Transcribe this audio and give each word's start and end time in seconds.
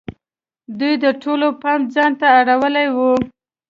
دوی 0.79 0.93
د 1.03 1.05
ټولو 1.23 1.47
پام 1.61 1.81
ځان 1.93 2.11
ته 2.19 2.27
اړولی 2.39 2.87
وو. 2.95 3.11